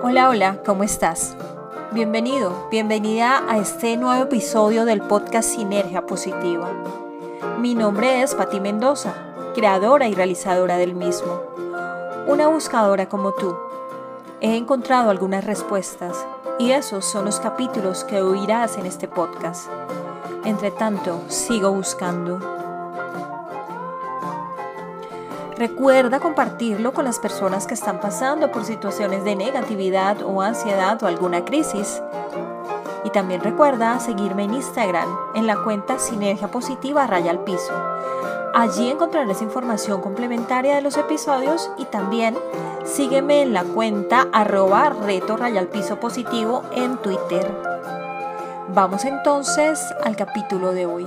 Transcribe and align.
Hola, 0.00 0.28
hola, 0.28 0.62
¿cómo 0.64 0.84
estás? 0.84 1.36
Bienvenido, 1.90 2.68
bienvenida 2.70 3.42
a 3.48 3.58
este 3.58 3.96
nuevo 3.96 4.22
episodio 4.22 4.84
del 4.84 5.00
podcast 5.02 5.48
Sinergia 5.48 6.06
Positiva. 6.06 6.70
Mi 7.58 7.74
nombre 7.74 8.22
es 8.22 8.36
Pati 8.36 8.60
Mendoza, 8.60 9.12
creadora 9.56 10.06
y 10.06 10.14
realizadora 10.14 10.76
del 10.76 10.94
mismo. 10.94 11.42
Una 12.28 12.46
buscadora 12.46 13.08
como 13.08 13.32
tú. 13.32 13.56
He 14.40 14.56
encontrado 14.56 15.10
algunas 15.10 15.44
respuestas 15.44 16.24
y 16.60 16.70
esos 16.70 17.04
son 17.04 17.24
los 17.24 17.40
capítulos 17.40 18.04
que 18.04 18.22
oirás 18.22 18.78
en 18.78 18.86
este 18.86 19.08
podcast. 19.08 19.68
Entre 20.44 20.70
tanto, 20.70 21.22
sigo 21.26 21.72
buscando. 21.72 22.57
Recuerda 25.58 26.20
compartirlo 26.20 26.92
con 26.92 27.04
las 27.04 27.18
personas 27.18 27.66
que 27.66 27.74
están 27.74 27.98
pasando 27.98 28.52
por 28.52 28.64
situaciones 28.64 29.24
de 29.24 29.34
negatividad 29.34 30.22
o 30.22 30.40
ansiedad 30.40 31.02
o 31.02 31.08
alguna 31.08 31.44
crisis. 31.44 32.00
Y 33.04 33.10
también 33.10 33.40
recuerda 33.40 33.98
seguirme 33.98 34.44
en 34.44 34.54
Instagram 34.54 35.08
en 35.34 35.48
la 35.48 35.56
cuenta 35.64 35.98
Sinergia 35.98 36.46
Positiva 36.46 37.08
Raya 37.08 37.32
al 37.32 37.40
Piso. 37.40 37.72
Allí 38.54 38.88
encontrarás 38.88 39.42
información 39.42 40.00
complementaria 40.00 40.76
de 40.76 40.82
los 40.82 40.96
episodios 40.96 41.72
y 41.76 41.86
también 41.86 42.38
sígueme 42.84 43.42
en 43.42 43.52
la 43.52 43.64
cuenta 43.64 44.28
arroba 44.32 44.90
reto 44.90 45.36
raya 45.36 45.58
al 45.58 45.68
piso 45.68 45.98
positivo 45.98 46.62
en 46.72 46.98
Twitter. 46.98 47.52
Vamos 48.68 49.04
entonces 49.04 49.80
al 50.04 50.14
capítulo 50.14 50.70
de 50.70 50.86
hoy. 50.86 51.06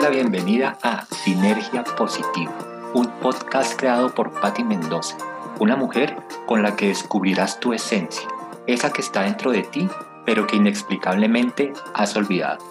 La 0.00 0.08
bienvenida 0.08 0.78
a 0.82 1.04
Sinergia 1.04 1.84
Positiva, 1.84 2.52
un 2.94 3.08
podcast 3.20 3.78
creado 3.78 4.14
por 4.14 4.30
Patti 4.40 4.64
Mendoza, 4.64 5.18
una 5.60 5.76
mujer 5.76 6.16
con 6.46 6.62
la 6.62 6.76
que 6.76 6.88
descubrirás 6.88 7.60
tu 7.60 7.74
esencia, 7.74 8.26
esa 8.66 8.90
que 8.90 9.02
está 9.02 9.22
dentro 9.22 9.52
de 9.52 9.62
ti, 9.64 9.86
pero 10.24 10.46
que 10.46 10.56
inexplicablemente 10.56 11.74
has 11.92 12.16
olvidado. 12.16 12.64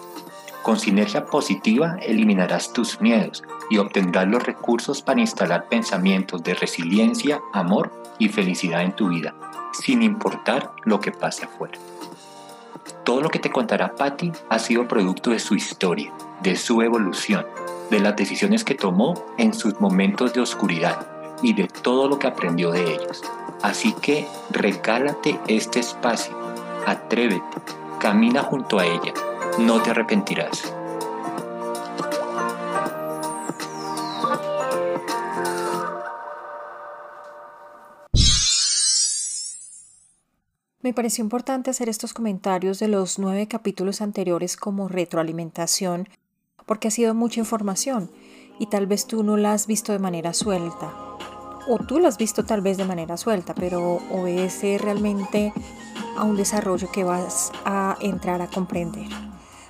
Con 0.62 0.80
Sinergia 0.80 1.24
Positiva 1.24 1.96
eliminarás 2.02 2.72
tus 2.72 3.00
miedos 3.00 3.44
y 3.70 3.78
obtendrás 3.78 4.26
los 4.26 4.42
recursos 4.42 5.00
para 5.00 5.20
instalar 5.20 5.68
pensamientos 5.68 6.42
de 6.42 6.54
resiliencia, 6.54 7.40
amor 7.52 7.92
y 8.18 8.30
felicidad 8.30 8.82
en 8.82 8.96
tu 8.96 9.08
vida, 9.08 9.32
sin 9.72 10.02
importar 10.02 10.72
lo 10.84 10.98
que 10.98 11.12
pase 11.12 11.44
afuera. 11.44 11.78
Todo 13.04 13.20
lo 13.20 13.28
que 13.28 13.38
te 13.38 13.50
contará 13.50 13.94
Patty 13.94 14.32
ha 14.48 14.58
sido 14.58 14.88
producto 14.88 15.30
de 15.30 15.38
su 15.38 15.54
historia, 15.54 16.12
de 16.42 16.56
su 16.56 16.82
evolución, 16.82 17.46
de 17.90 18.00
las 18.00 18.16
decisiones 18.16 18.64
que 18.64 18.74
tomó 18.74 19.14
en 19.38 19.54
sus 19.54 19.80
momentos 19.80 20.32
de 20.32 20.40
oscuridad 20.40 21.06
y 21.42 21.54
de 21.54 21.68
todo 21.68 22.08
lo 22.08 22.18
que 22.18 22.28
aprendió 22.28 22.70
de 22.70 22.82
ellos. 22.94 23.22
Así 23.62 23.92
que 24.00 24.26
regálate 24.50 25.38
este 25.48 25.80
espacio, 25.80 26.36
atrévete, 26.86 27.58
camina 28.00 28.42
junto 28.42 28.78
a 28.78 28.86
ella, 28.86 29.12
no 29.58 29.80
te 29.82 29.90
arrepentirás. 29.90 30.74
Me 40.92 40.94
pareció 40.94 41.24
importante 41.24 41.70
hacer 41.70 41.88
estos 41.88 42.12
comentarios 42.12 42.78
de 42.78 42.86
los 42.86 43.18
nueve 43.18 43.48
capítulos 43.48 44.02
anteriores 44.02 44.58
como 44.58 44.88
retroalimentación 44.88 46.06
porque 46.66 46.88
ha 46.88 46.90
sido 46.90 47.14
mucha 47.14 47.40
información 47.40 48.10
y 48.58 48.66
tal 48.66 48.86
vez 48.86 49.06
tú 49.06 49.22
no 49.22 49.38
la 49.38 49.54
has 49.54 49.66
visto 49.66 49.92
de 49.92 49.98
manera 49.98 50.34
suelta. 50.34 50.92
O 51.66 51.78
tú 51.78 51.98
la 51.98 52.08
has 52.08 52.18
visto 52.18 52.44
tal 52.44 52.60
vez 52.60 52.76
de 52.76 52.84
manera 52.84 53.16
suelta, 53.16 53.54
pero 53.54 54.02
obedece 54.10 54.76
realmente 54.76 55.54
a 56.14 56.24
un 56.24 56.36
desarrollo 56.36 56.92
que 56.92 57.04
vas 57.04 57.52
a 57.64 57.96
entrar 58.02 58.42
a 58.42 58.48
comprender. 58.48 59.08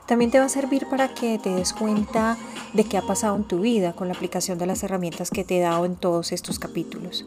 También 0.09 0.33
te 0.33 0.41
va 0.41 0.47
a 0.47 0.49
servir 0.49 0.89
para 0.91 1.15
que 1.15 1.39
te 1.39 1.51
des 1.51 1.73
cuenta 1.73 2.37
de 2.73 2.83
qué 2.83 2.99
ha 2.99 3.03
pasado 3.03 3.37
en 3.37 3.45
tu 3.45 3.61
vida 3.61 3.93
con 3.93 4.09
la 4.09 4.15
aplicación 4.15 4.59
de 4.59 4.67
las 4.67 4.83
herramientas 4.83 5.31
que 5.31 5.45
te 5.45 5.59
he 5.59 5.61
dado 5.61 5.85
en 5.85 5.95
todos 5.95 6.33
estos 6.33 6.59
capítulos. 6.59 7.27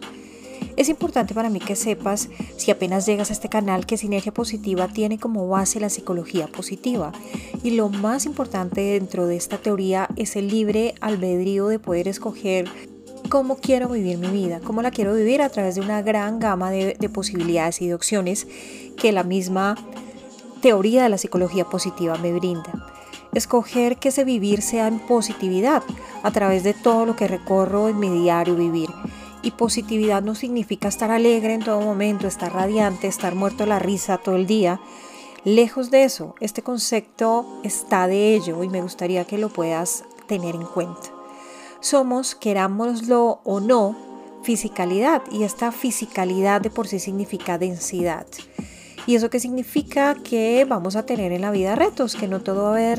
Es 0.78 0.90
importante 0.90 1.34
para 1.34 1.50
mí 1.50 1.60
que 1.60 1.76
sepas, 1.76 2.30
si 2.58 2.70
apenas 2.70 3.06
llegas 3.06 3.30
a 3.30 3.34
este 3.34 3.48
canal, 3.48 3.86
que 3.86 3.98
Sinergia 3.98 4.34
Positiva 4.34 4.88
tiene 4.90 5.18
como 5.18 5.48
base 5.48 5.80
la 5.80 5.90
psicología 5.90 6.48
positiva. 6.48 7.14
Y 7.64 7.72
lo 7.72 7.90
más 7.90 8.26
importante 8.26 8.82
dentro 8.82 9.26
de 9.26 9.38
esta 9.38 9.58
teoría 9.58 10.10
es 10.18 10.36
el 10.36 10.50
libre 10.50 10.96
albedrío 11.00 11.68
de 11.68 11.80
poder 11.80 12.10
escoger 12.10 12.68
cómo 13.30 13.58
quiero 13.58 13.88
vivir 13.90 14.18
mi 14.18 14.28
vida, 14.28 14.60
cómo 14.60 14.82
la 14.82 14.92
quiero 14.92 15.16
vivir 15.16 15.42
a 15.42 15.50
través 15.50 15.76
de 15.76 15.82
una 15.82 16.02
gran 16.02 16.40
gama 16.40 16.70
de, 16.72 16.96
de 17.00 17.10
posibilidades 17.10 17.82
y 17.82 17.88
de 17.88 17.96
opciones 17.96 18.46
que 18.98 19.12
la 19.12 19.24
misma 19.24 19.76
teoría 20.62 21.04
de 21.04 21.10
la 21.10 21.18
psicología 21.18 21.66
positiva 21.66 22.18
me 22.18 22.34
brinda 22.34 22.96
escoger 23.34 23.98
que 23.98 24.10
ese 24.10 24.24
vivir 24.24 24.62
sea 24.62 24.88
en 24.88 25.00
positividad 25.00 25.84
a 26.24 26.32
través 26.32 26.64
de 26.64 26.74
todo 26.74 27.06
lo 27.06 27.16
que 27.16 27.28
recorro 27.28 27.90
en 27.90 28.00
mi 28.00 28.10
diario 28.10 28.56
vivir 28.56 28.90
y 29.46 29.52
positividad 29.52 30.24
no 30.24 30.34
significa 30.34 30.88
estar 30.88 31.12
alegre 31.12 31.54
en 31.54 31.64
todo 31.64 31.80
momento, 31.80 32.28
estar 32.28 32.52
radiante, 32.52 33.08
estar 33.08 33.36
muerto 33.36 33.64
de 33.64 33.70
la 33.70 33.80
risa 33.80 34.18
todo 34.18 34.36
el 34.36 34.48
día. 34.48 34.82
Lejos 35.44 35.92
de 35.92 36.04
eso, 36.04 36.34
este 36.40 36.64
concepto 36.64 37.46
está 37.64 38.08
de 38.08 38.34
ello 38.34 38.64
y 38.64 38.70
me 38.70 38.82
gustaría 38.82 39.26
que 39.26 39.38
lo 39.38 39.50
puedas 39.50 40.04
tener 40.26 40.56
en 40.56 40.66
cuenta. 40.66 41.12
Somos, 41.80 42.34
querámoslo 42.34 43.42
o 43.44 43.60
no, 43.60 43.96
fisicalidad 44.42 45.22
y 45.32 45.44
esta 45.44 45.72
fisicalidad 45.72 46.62
de 46.62 46.72
por 46.72 46.88
sí 46.88 46.98
significa 46.98 47.60
densidad. 47.60 48.26
¿Y 49.06 49.14
eso 49.14 49.30
qué 49.30 49.40
significa? 49.40 50.16
Que 50.16 50.66
vamos 50.68 50.96
a 50.96 51.06
tener 51.06 51.32
en 51.32 51.42
la 51.42 51.52
vida 51.52 51.76
retos, 51.76 52.16
que 52.16 52.28
no 52.28 52.42
todo, 52.42 52.72
va 52.72 52.78
a 52.78 52.96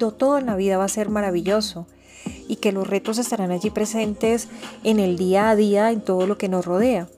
no 0.00 0.10
todo 0.10 0.38
en 0.38 0.46
la 0.46 0.56
vida 0.56 0.76
va 0.76 0.84
a 0.84 0.88
ser 0.88 1.08
maravilloso 1.08 1.86
y 2.48 2.56
que 2.56 2.72
los 2.72 2.86
retos 2.86 3.18
estarán 3.18 3.50
allí 3.50 3.70
presentes 3.70 4.48
en 4.84 5.00
el 5.00 5.16
día 5.16 5.50
a 5.50 5.56
día, 5.56 5.90
en 5.90 6.00
todo 6.00 6.26
lo 6.26 6.38
que 6.38 6.48
nos 6.48 6.66
rodea. 6.66 7.08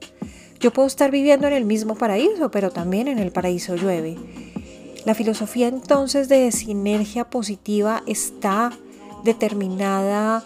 Yo 0.59 0.71
puedo 0.71 0.87
estar 0.87 1.11
viviendo 1.11 1.47
en 1.47 1.53
el 1.53 1.65
mismo 1.65 1.95
paraíso, 1.95 2.49
pero 2.51 2.71
también 2.71 3.07
en 3.07 3.19
el 3.19 3.31
paraíso 3.31 3.75
llueve. 3.75 4.17
La 5.05 5.13
filosofía 5.13 5.67
entonces 5.67 6.29
de 6.29 6.51
sinergia 6.51 7.29
positiva 7.29 8.01
está 8.07 8.71
determinada 9.23 10.43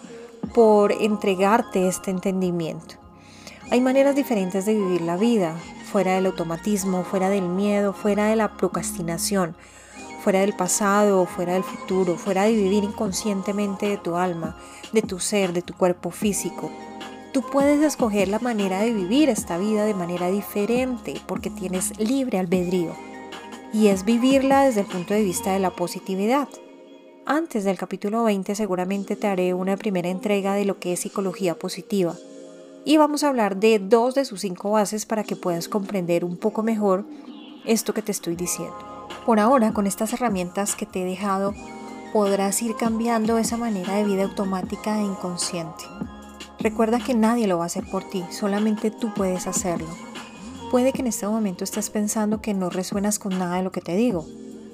por 0.54 0.92
entregarte 0.92 1.88
este 1.88 2.10
entendimiento. 2.10 2.96
Hay 3.70 3.80
maneras 3.80 4.16
diferentes 4.16 4.66
de 4.66 4.74
vivir 4.74 5.00
la 5.02 5.16
vida, 5.16 5.54
fuera 5.90 6.14
del 6.14 6.26
automatismo, 6.26 7.04
fuera 7.04 7.30
del 7.30 7.48
miedo, 7.48 7.92
fuera 7.92 8.26
de 8.26 8.36
la 8.36 8.56
procrastinación, 8.56 9.54
fuera 10.20 10.40
del 10.40 10.54
pasado, 10.54 11.26
fuera 11.26 11.54
del 11.54 11.64
futuro, 11.64 12.16
fuera 12.16 12.44
de 12.44 12.52
vivir 12.52 12.84
inconscientemente 12.84 13.88
de 13.88 13.96
tu 13.96 14.16
alma, 14.16 14.56
de 14.92 15.02
tu 15.02 15.18
ser, 15.18 15.52
de 15.52 15.62
tu 15.62 15.74
cuerpo 15.74 16.10
físico. 16.10 16.70
Tú 17.32 17.42
puedes 17.42 17.80
escoger 17.82 18.28
la 18.28 18.38
manera 18.38 18.80
de 18.80 18.92
vivir 18.92 19.28
esta 19.28 19.56
vida 19.56 19.84
de 19.84 19.94
manera 19.94 20.30
diferente 20.30 21.14
porque 21.26 21.48
tienes 21.48 21.98
libre 21.98 22.38
albedrío 22.38 22.92
y 23.72 23.86
es 23.86 24.04
vivirla 24.04 24.64
desde 24.64 24.80
el 24.80 24.86
punto 24.86 25.14
de 25.14 25.22
vista 25.22 25.52
de 25.52 25.60
la 25.60 25.70
positividad. 25.70 26.48
Antes 27.26 27.64
del 27.64 27.78
capítulo 27.78 28.24
20 28.24 28.54
seguramente 28.54 29.16
te 29.16 29.28
haré 29.28 29.54
una 29.54 29.76
primera 29.76 30.08
entrega 30.08 30.54
de 30.54 30.64
lo 30.64 30.78
que 30.78 30.92
es 30.92 31.00
psicología 31.00 31.54
positiva 31.54 32.16
y 32.84 32.96
vamos 32.96 33.22
a 33.22 33.28
hablar 33.28 33.56
de 33.56 33.78
dos 33.78 34.14
de 34.14 34.24
sus 34.24 34.40
cinco 34.40 34.72
bases 34.72 35.06
para 35.06 35.22
que 35.22 35.36
puedas 35.36 35.68
comprender 35.68 36.24
un 36.24 36.36
poco 36.36 36.62
mejor 36.62 37.04
esto 37.64 37.94
que 37.94 38.02
te 38.02 38.10
estoy 38.10 38.34
diciendo. 38.34 38.89
Por 39.26 39.38
ahora, 39.38 39.72
con 39.72 39.86
estas 39.86 40.12
herramientas 40.12 40.74
que 40.74 40.86
te 40.86 41.02
he 41.02 41.04
dejado, 41.04 41.54
podrás 42.12 42.60
ir 42.62 42.74
cambiando 42.76 43.38
esa 43.38 43.56
manera 43.56 43.94
de 43.94 44.04
vida 44.04 44.24
automática 44.24 44.98
e 44.98 45.04
inconsciente. 45.04 45.84
Recuerda 46.58 46.98
que 46.98 47.14
nadie 47.14 47.46
lo 47.46 47.58
va 47.58 47.64
a 47.64 47.66
hacer 47.66 47.84
por 47.88 48.04
ti, 48.04 48.24
solamente 48.30 48.90
tú 48.90 49.12
puedes 49.14 49.46
hacerlo. 49.46 49.88
Puede 50.70 50.92
que 50.92 51.00
en 51.02 51.08
este 51.08 51.26
momento 51.26 51.64
estés 51.64 51.90
pensando 51.90 52.40
que 52.40 52.54
no 52.54 52.70
resuenas 52.70 53.18
con 53.18 53.38
nada 53.38 53.56
de 53.56 53.62
lo 53.62 53.72
que 53.72 53.80
te 53.80 53.96
digo. 53.96 54.26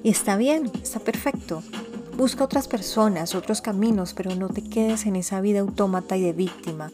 Y 0.03 0.11
está 0.11 0.37
bien, 0.37 0.71
está 0.83 1.01
perfecto. 1.01 1.63
Busca 2.17 2.45
otras 2.45 2.69
personas, 2.69 3.35
otros 3.35 3.61
caminos, 3.61 4.15
pero 4.15 4.35
no 4.35 4.49
te 4.49 4.63
quedes 4.63 5.07
en 5.07 5.17
esa 5.17 5.41
vida 5.41 5.61
autómata 5.61 6.17
y 6.17 6.23
de 6.23 6.33
víctima, 6.33 6.93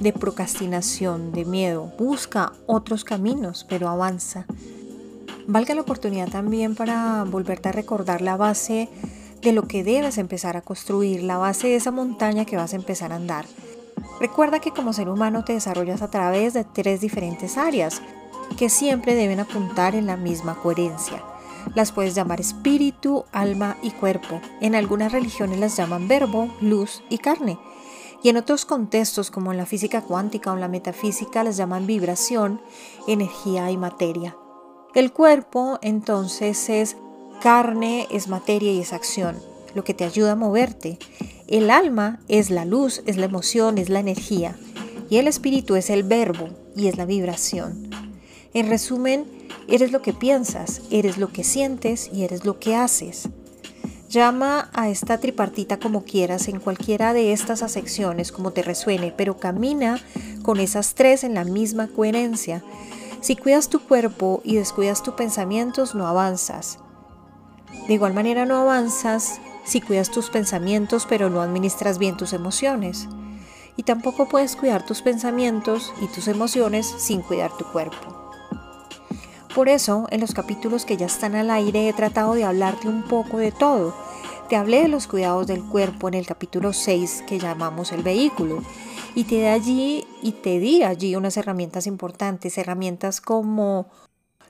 de 0.00 0.12
procrastinación, 0.12 1.32
de 1.32 1.44
miedo. 1.44 1.92
Busca 1.98 2.52
otros 2.66 3.04
caminos, 3.04 3.66
pero 3.68 3.88
avanza 3.88 4.46
valga 5.46 5.74
la 5.74 5.82
oportunidad 5.82 6.28
también 6.28 6.74
para 6.74 7.24
volverte 7.24 7.68
a 7.68 7.72
recordar 7.72 8.20
la 8.20 8.36
base 8.36 8.88
de 9.42 9.52
lo 9.52 9.68
que 9.68 9.84
debes 9.84 10.18
empezar 10.18 10.56
a 10.56 10.62
construir, 10.62 11.22
la 11.22 11.38
base 11.38 11.68
de 11.68 11.76
esa 11.76 11.90
montaña 11.90 12.44
que 12.44 12.56
vas 12.56 12.72
a 12.72 12.76
empezar 12.76 13.12
a 13.12 13.16
andar. 13.16 13.46
Recuerda 14.20 14.60
que 14.60 14.70
como 14.70 14.92
ser 14.92 15.08
humano 15.08 15.44
te 15.44 15.52
desarrollas 15.52 16.02
a 16.02 16.10
través 16.10 16.54
de 16.54 16.64
tres 16.64 17.00
diferentes 17.00 17.56
áreas 17.56 18.02
que 18.56 18.68
siempre 18.68 19.14
deben 19.14 19.40
apuntar 19.40 19.94
en 19.94 20.06
la 20.06 20.16
misma 20.16 20.54
coherencia. 20.56 21.22
Las 21.74 21.92
puedes 21.92 22.14
llamar 22.14 22.40
espíritu, 22.40 23.24
alma 23.32 23.76
y 23.82 23.90
cuerpo. 23.90 24.40
En 24.60 24.74
algunas 24.74 25.12
religiones 25.12 25.58
las 25.58 25.76
llaman 25.76 26.08
verbo, 26.08 26.48
luz 26.60 27.02
y 27.10 27.18
carne. 27.18 27.58
Y 28.22 28.30
en 28.30 28.36
otros 28.36 28.64
contextos, 28.64 29.30
como 29.30 29.52
en 29.52 29.58
la 29.58 29.66
física 29.66 30.00
cuántica 30.00 30.50
o 30.50 30.54
en 30.54 30.60
la 30.60 30.68
metafísica, 30.68 31.44
las 31.44 31.56
llaman 31.56 31.86
vibración, 31.86 32.60
energía 33.06 33.70
y 33.70 33.76
materia. 33.76 34.36
El 34.96 35.12
cuerpo 35.12 35.78
entonces 35.82 36.70
es 36.70 36.96
carne, 37.42 38.06
es 38.10 38.28
materia 38.28 38.72
y 38.72 38.80
es 38.80 38.94
acción, 38.94 39.36
lo 39.74 39.84
que 39.84 39.92
te 39.92 40.04
ayuda 40.04 40.32
a 40.32 40.36
moverte. 40.36 40.98
El 41.48 41.70
alma 41.70 42.18
es 42.28 42.48
la 42.48 42.64
luz, 42.64 43.02
es 43.04 43.18
la 43.18 43.26
emoción, 43.26 43.76
es 43.76 43.90
la 43.90 44.00
energía. 44.00 44.56
Y 45.10 45.18
el 45.18 45.28
espíritu 45.28 45.76
es 45.76 45.90
el 45.90 46.02
verbo 46.02 46.48
y 46.74 46.86
es 46.86 46.96
la 46.96 47.04
vibración. 47.04 47.90
En 48.54 48.70
resumen, 48.70 49.26
eres 49.68 49.92
lo 49.92 50.00
que 50.00 50.14
piensas, 50.14 50.80
eres 50.90 51.18
lo 51.18 51.28
que 51.28 51.44
sientes 51.44 52.08
y 52.10 52.24
eres 52.24 52.46
lo 52.46 52.58
que 52.58 52.74
haces. 52.74 53.28
Llama 54.08 54.70
a 54.72 54.88
esta 54.88 55.18
tripartita 55.18 55.78
como 55.78 56.04
quieras 56.04 56.48
en 56.48 56.58
cualquiera 56.58 57.12
de 57.12 57.34
estas 57.34 57.62
acepciones 57.62 58.32
como 58.32 58.52
te 58.52 58.62
resuene, 58.62 59.12
pero 59.14 59.36
camina 59.36 60.00
con 60.42 60.58
esas 60.58 60.94
tres 60.94 61.22
en 61.22 61.34
la 61.34 61.44
misma 61.44 61.86
coherencia. 61.88 62.64
Si 63.20 63.36
cuidas 63.36 63.68
tu 63.68 63.80
cuerpo 63.80 64.40
y 64.44 64.56
descuidas 64.56 65.02
tus 65.02 65.14
pensamientos, 65.14 65.94
no 65.94 66.06
avanzas. 66.06 66.78
De 67.88 67.94
igual 67.94 68.14
manera 68.14 68.46
no 68.46 68.56
avanzas 68.56 69.40
si 69.64 69.80
cuidas 69.80 70.10
tus 70.10 70.30
pensamientos 70.30 71.06
pero 71.08 71.28
no 71.30 71.40
administras 71.40 71.98
bien 71.98 72.16
tus 72.16 72.32
emociones. 72.32 73.08
Y 73.76 73.82
tampoco 73.82 74.28
puedes 74.28 74.56
cuidar 74.56 74.86
tus 74.86 75.02
pensamientos 75.02 75.92
y 76.00 76.06
tus 76.06 76.28
emociones 76.28 76.86
sin 76.98 77.20
cuidar 77.20 77.50
tu 77.56 77.64
cuerpo. 77.64 78.30
Por 79.54 79.68
eso, 79.68 80.06
en 80.10 80.20
los 80.20 80.34
capítulos 80.34 80.84
que 80.84 80.96
ya 80.96 81.06
están 81.06 81.34
al 81.34 81.50
aire 81.50 81.88
he 81.88 81.92
tratado 81.92 82.34
de 82.34 82.44
hablarte 82.44 82.88
un 82.88 83.02
poco 83.02 83.38
de 83.38 83.52
todo. 83.52 83.94
Te 84.48 84.56
hablé 84.56 84.82
de 84.82 84.88
los 84.88 85.06
cuidados 85.06 85.46
del 85.46 85.64
cuerpo 85.64 86.08
en 86.08 86.14
el 86.14 86.26
capítulo 86.26 86.72
6 86.72 87.24
que 87.26 87.38
llamamos 87.38 87.90
el 87.92 88.02
vehículo 88.02 88.62
y 89.16 89.24
te 89.24 89.36
di 89.36 89.46
allí 89.46 90.06
y 90.22 90.32
te 90.32 90.60
di 90.60 90.84
allí 90.84 91.16
unas 91.16 91.36
herramientas 91.36 91.88
importantes, 91.88 92.56
herramientas 92.58 93.20
como 93.20 93.88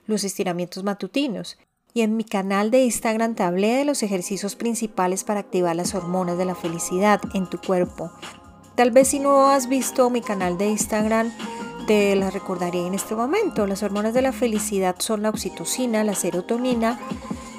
los 0.05 0.23
estiramientos 0.23 0.83
matutinos. 0.83 1.57
Y 1.95 2.01
en 2.01 2.15
mi 2.15 2.23
canal 2.23 2.69
de 2.69 2.83
Instagram 2.83 3.33
te 3.33 3.41
hablé 3.41 3.77
de 3.77 3.85
los 3.85 4.03
ejercicios 4.03 4.55
principales 4.55 5.23
para 5.23 5.39
activar 5.39 5.75
las 5.75 5.95
hormonas 5.95 6.37
de 6.37 6.45
la 6.45 6.53
felicidad 6.53 7.19
en 7.33 7.49
tu 7.49 7.59
cuerpo, 7.59 8.11
Tal 8.77 8.91
vez 8.91 9.07
si 9.07 9.17
no 9.17 9.49
has 9.49 9.67
visto 9.67 10.11
mi 10.11 10.21
canal 10.21 10.59
de 10.59 10.67
Instagram, 10.67 11.33
te 11.87 12.15
las 12.15 12.31
recordaré 12.31 12.85
en 12.85 12.93
este 12.93 13.15
momento. 13.15 13.65
Las 13.65 13.81
hormonas 13.81 14.13
de 14.13 14.21
la 14.21 14.31
felicidad 14.31 14.97
son 14.99 15.23
la 15.23 15.31
oxitocina, 15.31 16.03
la 16.03 16.13
serotonina, 16.13 16.99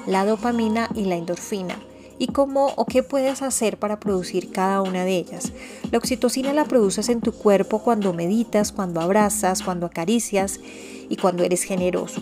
la 0.07 0.23
dopamina 0.23 0.87
y 0.95 1.03
la 1.03 1.17
endorfina. 1.17 1.77
¿Y 2.19 2.27
cómo 2.27 2.73
o 2.75 2.85
qué 2.85 3.01
puedes 3.01 3.41
hacer 3.41 3.79
para 3.79 4.01
producir 4.01 4.51
cada 4.51 4.81
una 4.81 5.05
de 5.05 5.17
ellas? 5.17 5.53
La 5.89 5.97
oxitocina 5.97 6.51
la 6.51 6.65
produces 6.65 7.07
en 7.07 7.21
tu 7.21 7.31
cuerpo 7.31 7.79
cuando 7.79 8.13
meditas, 8.13 8.73
cuando 8.73 8.99
abrazas, 8.99 9.63
cuando 9.63 9.85
acaricias 9.85 10.59
y 11.07 11.15
cuando 11.15 11.43
eres 11.43 11.63
generoso. 11.63 12.21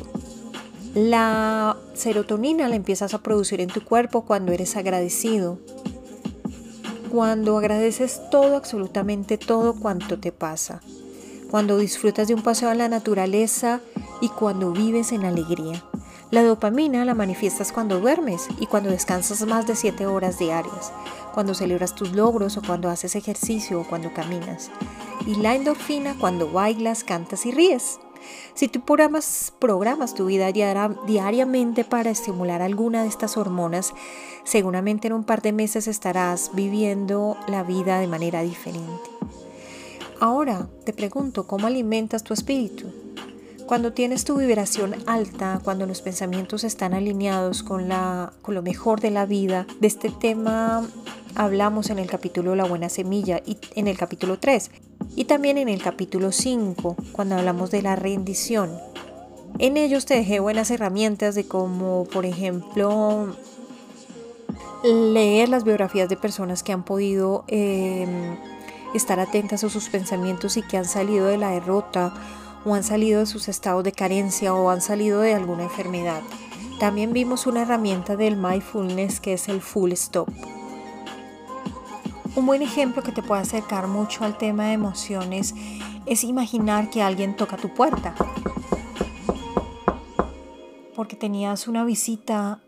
La 0.94 1.78
serotonina 1.96 2.68
la 2.68 2.76
empiezas 2.76 3.16
a 3.16 3.24
producir 3.24 3.60
en 3.60 3.70
tu 3.70 3.84
cuerpo 3.84 4.24
cuando 4.24 4.52
eres 4.52 4.76
agradecido, 4.78 5.58
cuando 7.12 7.58
agradeces 7.58 8.22
todo, 8.30 8.56
absolutamente 8.56 9.40
todo 9.40 9.74
cuanto 9.80 10.20
te 10.20 10.32
pasa, 10.32 10.82
cuando 11.50 11.78
disfrutas 11.78 12.28
de 12.28 12.36
un 12.36 12.44
paseo 12.44 12.72
en 12.72 12.78
la 12.78 12.90
naturaleza 12.90 13.82
y 14.22 14.30
cuando 14.30 14.72
vives 14.72 15.12
en 15.12 15.26
alegría. 15.26 15.84
La 16.30 16.44
dopamina 16.44 17.06
la 17.06 17.14
manifiestas 17.14 17.72
cuando 17.72 18.02
duermes 18.02 18.50
y 18.60 18.66
cuando 18.66 18.90
descansas 18.90 19.46
más 19.48 19.66
de 19.66 19.78
7 19.78 20.08
horas 20.08 20.38
diarias, 20.38 20.92
cuando 21.34 21.54
celebras 21.54 21.96
tus 21.96 22.12
logros 22.12 22.58
o 22.58 22.62
cuando 22.62 22.90
haces 22.90 23.16
ejercicio 23.16 23.80
o 23.80 23.88
cuando 23.88 24.14
caminas. 24.14 24.70
Y 25.26 25.36
la 25.36 25.56
endorfina 25.56 26.18
cuando 26.20 26.52
bailas, 26.52 27.06
cantas 27.06 27.46
y 27.46 27.52
ríes. 27.52 28.00
Si 28.56 28.68
tú 28.68 28.82
programas, 28.82 29.54
tu 30.16 30.26
vida 30.26 30.52
diariamente 30.52 31.86
para 31.86 32.10
estimular 32.10 32.62
alguna 32.62 33.04
de 33.04 33.08
estas 33.08 33.38
hormonas, 33.38 33.94
seguramente 34.44 35.08
en 35.08 35.14
un 35.14 35.24
par 35.24 35.42
de 35.42 35.54
meses 35.54 35.88
estarás 35.88 36.52
viviendo 36.54 37.38
la 37.48 37.64
vida 37.64 38.00
de 38.00 38.08
manera 38.08 38.42
diferente. 38.42 39.10
Ahora 40.20 40.68
te 40.84 40.92
pregunto, 40.92 41.48
¿cómo 41.48 41.68
alimentas 41.68 42.24
tu 42.24 42.34
espíritu? 42.34 42.88
Cuando 43.68 43.92
tienes 43.92 44.24
tu 44.24 44.38
vibración 44.38 44.96
alta, 45.08 45.60
cuando 45.62 45.86
los 45.86 46.02
pensamientos 46.02 46.64
están 46.64 46.94
alineados 46.94 47.64
con, 47.64 47.90
la, 47.90 48.32
con 48.42 48.56
lo 48.56 48.62
mejor 48.62 49.02
de 49.02 49.12
la 49.12 49.26
vida, 49.26 49.68
de 49.82 49.88
este 49.88 50.10
tema 50.10 50.88
hablamos 51.36 51.90
en 51.90 52.00
el 52.00 52.08
capítulo 52.08 52.56
La 52.56 52.64
Buena 52.64 52.88
Semilla 52.88 53.42
y 53.46 53.58
en 53.76 53.90
el 53.90 53.98
capítulo 53.98 54.40
3 54.40 54.72
y 55.18 55.26
también 55.26 55.58
en 55.58 55.68
el 55.68 55.84
capítulo 55.84 56.32
5 56.32 56.96
cuando 57.12 57.36
hablamos 57.36 57.70
de 57.70 57.82
la 57.82 57.98
rendición. 57.98 58.72
En 59.60 59.76
ellos 59.76 60.06
te 60.06 60.14
dejé 60.14 60.40
buenas 60.40 60.72
herramientas 60.72 61.36
de 61.36 61.46
cómo, 61.46 62.06
por 62.06 62.26
ejemplo, 62.26 63.36
leer 64.82 65.50
las 65.50 65.66
biografías 65.66 66.08
de 66.08 66.16
personas 66.16 66.64
que 66.64 66.72
han 66.72 66.86
podido 66.86 67.44
em, 67.50 68.38
estar 68.94 69.20
atentas 69.20 69.66
a 69.66 69.70
sus 69.70 69.90
pensamientos 69.90 70.56
y 70.56 70.62
que 70.62 70.78
han 70.78 70.86
salido 70.86 71.26
de 71.28 71.38
la 71.38 71.52
derrota 71.52 72.14
o 72.68 72.76
han 72.76 72.84
salido 72.84 73.22
de 73.22 73.26
sus 73.26 73.48
estados 73.48 73.84
de 73.84 73.94
carencia 73.94 74.54
o 74.54 74.70
han 74.70 74.82
salido 74.82 75.22
de 75.22 75.34
alguna 75.34 75.64
enfermedad. 75.64 76.22
También 76.80 77.14
vimos 77.14 77.48
una 77.48 77.62
herramienta 77.62 78.18
del 78.18 78.36
mindfulness 78.36 79.22
que 79.22 79.34
es 79.34 79.48
el 79.48 79.62
full 79.62 79.94
stop. 79.94 80.28
Un 82.36 82.46
buen 82.46 82.62
ejemplo 82.62 83.02
que 83.02 83.12
te 83.12 83.24
puede 83.24 83.42
acercar 83.42 83.88
mucho 83.88 84.26
al 84.26 84.38
tema 84.38 84.68
de 84.68 84.74
emociones 84.74 85.56
es 86.06 86.24
imaginar 86.24 86.90
que 86.90 87.02
alguien 87.02 87.36
toca 87.36 87.58
tu 87.58 87.74
puerta. 87.74 88.14
Porque 90.96 91.16
tenías 91.16 91.68
una 91.68 91.86
visita, 91.86 92.60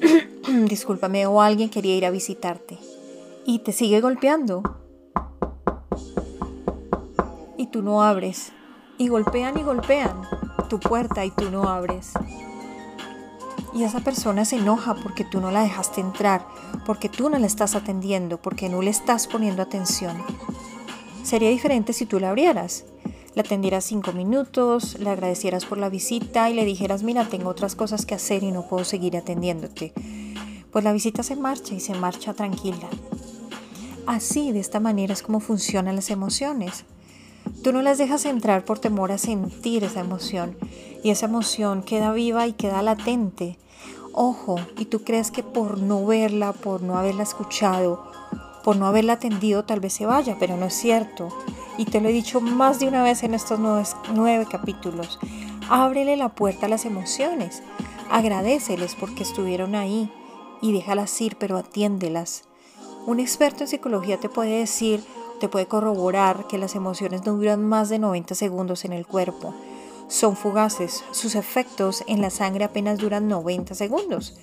discúlpame, 0.68 1.26
o 1.26 1.42
alguien 1.42 1.70
quería 1.70 1.96
ir 1.96 2.06
a 2.06 2.10
visitarte 2.10 2.78
y 3.44 3.58
te 3.58 3.72
sigue 3.72 4.00
golpeando. 4.00 4.62
Y 7.58 7.66
tú 7.66 7.82
no 7.82 8.02
abres 8.02 8.52
y 8.98 9.08
golpean 9.08 9.58
y 9.58 9.62
golpean 9.62 10.22
tu 10.68 10.78
puerta 10.80 11.24
y 11.24 11.30
tú 11.30 11.50
no 11.50 11.68
abres. 11.68 12.12
Y 13.74 13.82
esa 13.82 14.00
persona 14.00 14.44
se 14.44 14.56
enoja 14.56 14.94
porque 14.94 15.24
tú 15.24 15.40
no 15.40 15.50
la 15.50 15.62
dejaste 15.62 16.00
entrar, 16.00 16.46
porque 16.86 17.08
tú 17.08 17.28
no 17.28 17.38
la 17.38 17.46
estás 17.46 17.74
atendiendo, 17.74 18.38
porque 18.40 18.68
no 18.68 18.82
le 18.82 18.90
estás 18.90 19.26
poniendo 19.26 19.62
atención. 19.62 20.16
Sería 21.24 21.50
diferente 21.50 21.92
si 21.92 22.06
tú 22.06 22.20
la 22.20 22.30
abrieras, 22.30 22.84
la 23.34 23.42
atendieras 23.42 23.84
cinco 23.84 24.12
minutos, 24.12 24.98
le 25.00 25.10
agradecieras 25.10 25.64
por 25.64 25.78
la 25.78 25.88
visita 25.88 26.48
y 26.50 26.54
le 26.54 26.64
dijeras, 26.64 27.02
mira, 27.02 27.28
tengo 27.28 27.50
otras 27.50 27.74
cosas 27.74 28.06
que 28.06 28.14
hacer 28.14 28.44
y 28.44 28.52
no 28.52 28.68
puedo 28.68 28.84
seguir 28.84 29.16
atendiéndote. 29.16 29.92
Pues 30.70 30.84
la 30.84 30.92
visita 30.92 31.22
se 31.22 31.34
marcha 31.34 31.74
y 31.74 31.80
se 31.80 31.94
marcha 31.94 32.34
tranquila. 32.34 32.88
Así, 34.06 34.52
de 34.52 34.60
esta 34.60 34.80
manera 34.80 35.12
es 35.12 35.22
como 35.22 35.40
funcionan 35.40 35.96
las 35.96 36.10
emociones. 36.10 36.84
Tú 37.64 37.72
no 37.72 37.80
las 37.80 37.96
dejas 37.96 38.26
entrar 38.26 38.66
por 38.66 38.78
temor 38.78 39.10
a 39.10 39.16
sentir 39.16 39.84
esa 39.84 40.00
emoción 40.00 40.54
y 41.02 41.08
esa 41.08 41.24
emoción 41.24 41.82
queda 41.82 42.12
viva 42.12 42.46
y 42.46 42.52
queda 42.52 42.82
latente. 42.82 43.56
Ojo, 44.12 44.56
y 44.76 44.84
tú 44.84 45.02
crees 45.02 45.30
que 45.30 45.42
por 45.42 45.78
no 45.78 46.04
verla, 46.04 46.52
por 46.52 46.82
no 46.82 46.98
haberla 46.98 47.22
escuchado, 47.22 48.04
por 48.64 48.76
no 48.76 48.86
haberla 48.86 49.14
atendido, 49.14 49.64
tal 49.64 49.80
vez 49.80 49.94
se 49.94 50.04
vaya, 50.04 50.36
pero 50.38 50.58
no 50.58 50.66
es 50.66 50.74
cierto. 50.74 51.30
Y 51.78 51.86
te 51.86 52.02
lo 52.02 52.10
he 52.10 52.12
dicho 52.12 52.42
más 52.42 52.80
de 52.80 52.88
una 52.88 53.02
vez 53.02 53.22
en 53.22 53.32
estos 53.32 53.58
nueve, 53.58 54.46
capítulos. 54.46 55.18
Ábrele 55.70 56.18
la 56.18 56.34
puerta 56.34 56.66
a 56.66 56.68
las 56.68 56.84
emociones. 56.84 57.62
Agradeceles 58.10 58.94
porque 58.94 59.22
estuvieron 59.22 59.74
ahí 59.74 60.12
y 60.60 60.72
déjalas 60.72 61.18
ir, 61.18 61.36
pero 61.38 61.56
atiéndelas. 61.56 62.44
Un 63.06 63.20
experto 63.20 63.64
en 63.64 63.68
psicología 63.68 64.20
te 64.20 64.28
puede 64.28 64.58
decir 64.58 65.02
te 65.44 65.50
puede 65.50 65.66
corroborar 65.66 66.46
que 66.46 66.56
las 66.56 66.74
emociones 66.74 67.26
no 67.26 67.34
duran 67.34 67.62
más 67.68 67.90
de 67.90 67.98
90 67.98 68.34
segundos 68.34 68.86
en 68.86 68.94
el 68.94 69.06
cuerpo. 69.06 69.54
Son 70.08 70.38
fugaces, 70.38 71.04
sus 71.10 71.34
efectos 71.34 72.02
en 72.06 72.22
la 72.22 72.30
sangre 72.30 72.64
apenas 72.64 72.98
duran 72.98 73.28
90 73.28 73.74
segundos. 73.74 74.38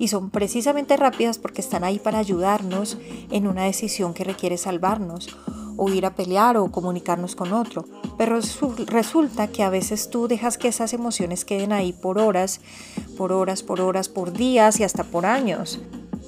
Y 0.00 0.08
son 0.08 0.30
precisamente 0.30 0.96
rápidas 0.96 1.38
porque 1.38 1.60
están 1.60 1.84
ahí 1.84 2.00
para 2.00 2.18
ayudarnos 2.18 2.98
en 3.30 3.46
una 3.46 3.62
decisión 3.62 4.14
que 4.14 4.24
requiere 4.24 4.58
salvarnos, 4.58 5.28
o 5.76 5.88
ir 5.90 6.06
a 6.06 6.16
pelear 6.16 6.56
o 6.56 6.72
comunicarnos 6.72 7.36
con 7.36 7.52
otro. 7.52 7.84
Pero 8.18 8.40
resulta 8.86 9.46
que 9.46 9.62
a 9.62 9.70
veces 9.70 10.10
tú 10.10 10.26
dejas 10.26 10.58
que 10.58 10.66
esas 10.66 10.92
emociones 10.92 11.44
queden 11.44 11.72
ahí 11.72 11.92
por 11.92 12.18
horas, 12.18 12.60
por 13.16 13.30
horas, 13.30 13.62
por 13.62 13.80
horas, 13.80 14.08
por 14.08 14.32
días 14.32 14.80
y 14.80 14.82
hasta 14.82 15.04
por 15.04 15.24
años. 15.24 15.78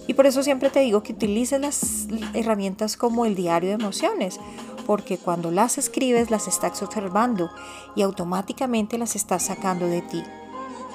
Y 0.07 0.15
por 0.15 0.27
eso 0.27 0.43
siempre 0.43 0.71
te 0.71 0.81
digo 0.81 1.03
que 1.03 1.13
utilices 1.13 1.61
las 1.61 2.07
herramientas 2.35 2.97
como 2.97 3.25
el 3.25 3.35
diario 3.35 3.71
de 3.71 3.77
emociones, 3.77 4.39
porque 4.87 5.19
cuando 5.19 5.51
las 5.51 5.79
escribes 5.79 6.31
las 6.31 6.47
estás 6.47 6.83
observando 6.83 7.51
y 7.97 8.03
automáticamente 8.03 8.99
las 8.99 9.17
estás 9.17 9.45
sacando 9.45 9.87
de 9.87 10.03
ti. 10.03 10.23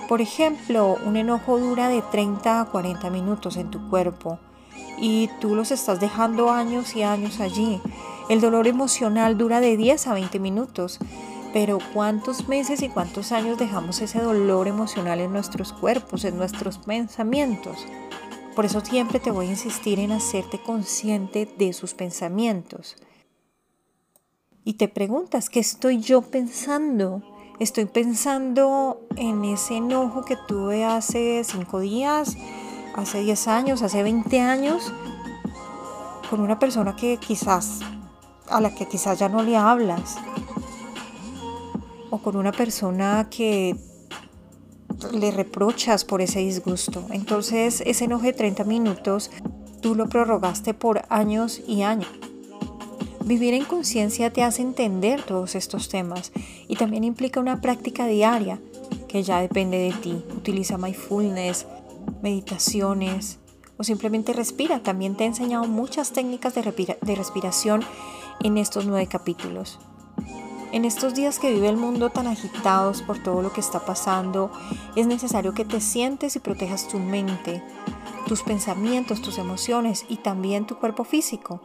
Por 0.07 0.21
ejemplo, 0.21 0.97
un 1.05 1.17
enojo 1.17 1.59
dura 1.59 1.87
de 1.87 2.01
30 2.01 2.61
a 2.61 2.65
40 2.65 3.09
minutos 3.09 3.57
en 3.57 3.69
tu 3.69 3.89
cuerpo 3.89 4.39
y 4.99 5.29
tú 5.39 5.55
los 5.55 5.71
estás 5.71 5.99
dejando 5.99 6.49
años 6.51 6.95
y 6.95 7.03
años 7.03 7.39
allí. 7.39 7.81
El 8.27 8.41
dolor 8.41 8.67
emocional 8.67 9.37
dura 9.37 9.59
de 9.59 9.77
10 9.77 10.07
a 10.07 10.13
20 10.13 10.39
minutos, 10.39 10.99
pero 11.53 11.79
¿cuántos 11.93 12.47
meses 12.47 12.81
y 12.81 12.89
cuántos 12.89 13.31
años 13.31 13.57
dejamos 13.57 14.01
ese 14.01 14.19
dolor 14.19 14.67
emocional 14.67 15.19
en 15.19 15.31
nuestros 15.31 15.73
cuerpos, 15.73 16.25
en 16.25 16.37
nuestros 16.37 16.77
pensamientos? 16.77 17.85
Por 18.59 18.65
eso 18.65 18.81
siempre 18.81 19.21
te 19.21 19.31
voy 19.31 19.45
a 19.45 19.51
insistir 19.51 20.01
en 20.01 20.11
hacerte 20.11 20.61
consciente 20.61 21.49
de 21.57 21.71
sus 21.71 21.93
pensamientos. 21.93 22.97
Y 24.65 24.73
te 24.73 24.89
preguntas, 24.89 25.49
¿qué 25.49 25.61
estoy 25.61 26.01
yo 26.01 26.23
pensando? 26.23 27.23
Estoy 27.61 27.85
pensando 27.85 29.07
en 29.15 29.45
ese 29.45 29.77
enojo 29.77 30.25
que 30.25 30.35
tuve 30.45 30.83
hace 30.83 31.41
cinco 31.45 31.79
días, 31.79 32.35
hace 32.95 33.21
10 33.21 33.47
años, 33.47 33.81
hace 33.81 34.03
20 34.03 34.41
años, 34.41 34.91
con 36.29 36.41
una 36.41 36.59
persona 36.59 36.97
que 36.97 37.15
quizás, 37.15 37.79
a 38.49 38.59
la 38.59 38.75
que 38.75 38.89
quizás 38.89 39.19
ya 39.19 39.29
no 39.29 39.41
le 39.41 39.55
hablas, 39.55 40.17
o 42.09 42.17
con 42.17 42.35
una 42.35 42.51
persona 42.51 43.29
que 43.29 43.77
le 45.11 45.31
reprochas 45.31 46.05
por 46.05 46.21
ese 46.21 46.39
disgusto. 46.39 47.05
Entonces 47.11 47.81
ese 47.85 48.05
enojo 48.05 48.23
de 48.23 48.33
30 48.33 48.63
minutos 48.63 49.31
tú 49.81 49.95
lo 49.95 50.07
prorrogaste 50.07 50.73
por 50.73 51.03
años 51.09 51.61
y 51.67 51.83
años. 51.83 52.09
Vivir 53.25 53.53
en 53.53 53.65
conciencia 53.65 54.31
te 54.33 54.43
hace 54.43 54.61
entender 54.61 55.21
todos 55.21 55.55
estos 55.55 55.89
temas 55.89 56.31
y 56.67 56.75
también 56.75 57.03
implica 57.03 57.39
una 57.39 57.61
práctica 57.61 58.07
diaria 58.07 58.59
que 59.07 59.23
ya 59.23 59.41
depende 59.41 59.77
de 59.77 59.91
ti. 59.91 60.23
Utiliza 60.35 60.77
mindfulness, 60.77 61.67
meditaciones 62.23 63.39
o 63.77 63.83
simplemente 63.83 64.33
respira. 64.33 64.81
También 64.81 65.15
te 65.15 65.25
he 65.25 65.27
enseñado 65.27 65.65
muchas 65.67 66.11
técnicas 66.11 66.55
de, 66.55 66.97
de 67.01 67.15
respiración 67.15 67.83
en 68.41 68.57
estos 68.57 68.85
nueve 68.85 69.07
capítulos. 69.07 69.79
En 70.71 70.85
estos 70.85 71.15
días 71.15 71.39
que 71.39 71.51
vive 71.51 71.67
el 71.67 71.77
mundo 71.77 72.11
tan 72.11 72.27
agitados 72.27 73.01
por 73.01 73.17
todo 73.17 73.41
lo 73.41 73.51
que 73.51 73.59
está 73.59 73.79
pasando, 73.79 74.51
es 74.95 75.07
necesario 75.07 75.55
que 75.55 75.65
te 75.65 75.81
sientes 75.81 76.35
y 76.35 76.39
protejas 76.39 76.87
tu 76.87 76.99
mente, 76.99 77.63
tus 78.27 78.43
pensamientos, 78.43 79.19
tus 79.23 79.39
emociones 79.39 80.05
y 80.09 80.17
también 80.17 80.67
tu 80.67 80.77
cuerpo 80.77 81.05
físico, 81.05 81.59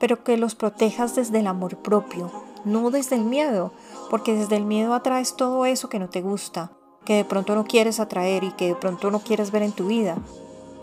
pero 0.00 0.24
que 0.24 0.36
los 0.36 0.56
protejas 0.56 1.14
desde 1.14 1.38
el 1.38 1.46
amor 1.46 1.76
propio, 1.76 2.32
no 2.64 2.90
desde 2.90 3.14
el 3.14 3.22
miedo, 3.22 3.72
porque 4.10 4.34
desde 4.34 4.56
el 4.56 4.64
miedo 4.64 4.92
atraes 4.92 5.36
todo 5.36 5.64
eso 5.64 5.88
que 5.88 6.00
no 6.00 6.08
te 6.08 6.20
gusta, 6.20 6.72
que 7.04 7.14
de 7.14 7.24
pronto 7.24 7.54
no 7.54 7.64
quieres 7.64 8.00
atraer 8.00 8.42
y 8.42 8.50
que 8.50 8.66
de 8.66 8.74
pronto 8.74 9.12
no 9.12 9.20
quieres 9.20 9.52
ver 9.52 9.62
en 9.62 9.72
tu 9.72 9.86
vida. 9.86 10.16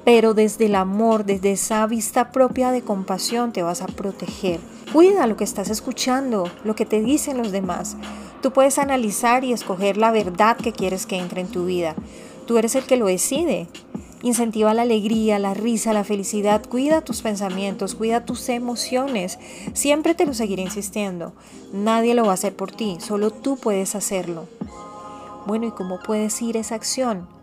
Pero 0.06 0.36
desde 0.36 0.68
el 0.68 0.76
amor, 0.76 1.26
desde 1.26 1.52
esa 1.52 1.86
vista 1.88 2.32
propia 2.32 2.72
de 2.72 2.84
compasión 2.84 3.52
te 3.52 3.64
vas 3.64 3.82
a 3.82 3.88
proteger. 3.88 4.60
Cuida 4.94 5.26
lo 5.26 5.36
que 5.36 5.44
estás 5.44 5.72
escuchando, 5.72 6.50
lo 6.64 6.76
que 6.76 6.86
te 6.86 7.02
dicen 7.02 7.40
los 7.40 7.52
demás. 7.52 7.98
Tú 8.44 8.54
puedes 8.54 8.78
analizar 8.78 9.44
y 9.44 9.52
escoger 9.52 9.98
la 9.98 10.12
verdad 10.12 10.58
que 10.58 10.72
quieres 10.72 11.08
que 11.08 11.18
entre 11.18 11.42
en 11.42 11.48
tu 11.48 11.66
vida. 11.66 11.96
Tú 12.46 12.60
eres 12.60 12.76
el 12.76 12.86
que 12.86 12.98
lo 12.98 13.08
decide. 13.08 13.68
Incentiva 14.22 14.76
la 14.76 14.84
alegría, 14.84 15.40
la 15.40 15.56
risa, 15.56 15.92
la 15.92 16.04
felicidad. 16.04 16.64
Cuida 16.64 17.02
tus 17.02 17.24
pensamientos, 17.24 17.96
cuida 17.96 18.26
tus 18.26 18.48
emociones. 18.50 19.40
Siempre 19.74 20.14
te 20.14 20.28
lo 20.28 20.36
seguiré 20.36 20.62
insistiendo. 20.62 21.34
Nadie 21.74 22.14
lo 22.14 22.26
va 22.26 22.32
a 22.32 22.34
hacer 22.36 22.56
por 22.56 22.72
ti, 22.72 22.98
solo 23.00 23.32
tú 23.32 23.58
puedes 23.58 23.96
hacerlo. 23.96 24.48
Bueno, 25.48 25.66
¿y 25.66 25.72
cómo 25.72 26.00
puedes 26.00 26.40
ir 26.44 26.58
esa 26.58 26.76
acción? 26.76 27.35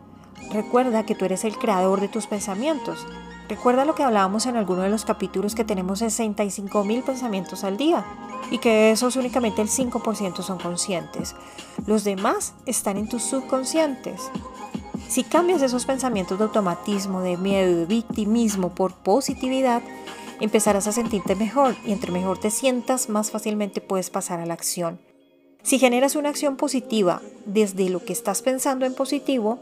Recuerda 0.50 1.06
que 1.06 1.14
tú 1.14 1.24
eres 1.24 1.44
el 1.44 1.56
creador 1.56 2.00
de 2.00 2.08
tus 2.08 2.26
pensamientos. 2.26 3.06
Recuerda 3.48 3.84
lo 3.84 3.94
que 3.94 4.02
hablábamos 4.02 4.46
en 4.46 4.56
alguno 4.56 4.82
de 4.82 4.90
los 4.90 5.04
capítulos 5.04 5.54
que 5.54 5.64
tenemos 5.64 5.98
65 5.98 6.84
mil 6.84 7.02
pensamientos 7.02 7.64
al 7.64 7.76
día 7.76 8.04
y 8.50 8.58
que 8.58 8.90
esos 8.90 9.16
únicamente 9.16 9.62
el 9.62 9.68
5% 9.68 10.42
son 10.42 10.58
conscientes. 10.58 11.34
Los 11.86 12.04
demás 12.04 12.54
están 12.66 12.96
en 12.96 13.08
tus 13.08 13.22
subconscientes. 13.22 14.30
Si 15.08 15.24
cambias 15.24 15.60
esos 15.62 15.84
pensamientos 15.84 16.38
de 16.38 16.44
automatismo, 16.44 17.20
de 17.20 17.36
miedo 17.36 17.76
de 17.76 17.86
victimismo 17.86 18.74
por 18.74 18.94
positividad, 18.94 19.82
empezarás 20.40 20.86
a 20.86 20.92
sentirte 20.92 21.34
mejor 21.34 21.76
y 21.84 21.92
entre 21.92 22.12
mejor 22.12 22.38
te 22.38 22.50
sientas, 22.50 23.08
más 23.08 23.30
fácilmente 23.30 23.80
puedes 23.80 24.10
pasar 24.10 24.40
a 24.40 24.46
la 24.46 24.54
acción. 24.54 24.98
Si 25.62 25.78
generas 25.78 26.16
una 26.16 26.28
acción 26.28 26.56
positiva 26.56 27.22
desde 27.46 27.88
lo 27.88 28.04
que 28.04 28.12
estás 28.12 28.42
pensando 28.42 28.84
en 28.84 28.94
positivo, 28.94 29.60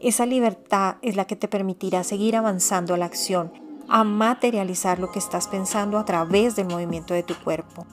esa 0.00 0.26
libertad 0.26 0.96
es 1.02 1.16
la 1.16 1.26
que 1.26 1.36
te 1.36 1.48
permitirá 1.48 2.04
seguir 2.04 2.36
avanzando 2.36 2.94
a 2.94 2.98
la 2.98 3.06
acción, 3.06 3.52
a 3.88 4.04
materializar 4.04 4.98
lo 4.98 5.10
que 5.10 5.18
estás 5.18 5.48
pensando 5.48 5.98
a 5.98 6.04
través 6.04 6.54
del 6.54 6.68
movimiento 6.68 7.14
de 7.14 7.22
tu 7.22 7.34
cuerpo. 7.34 7.86